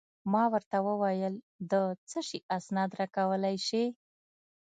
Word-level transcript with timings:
ما 0.31 0.43
ورته 0.53 0.77
وویل: 0.87 1.35
د 1.71 1.73
څه 2.09 2.19
شي 2.27 2.39
اسناد 2.57 2.89
راکولای 2.99 3.55
شې؟ 3.67 3.83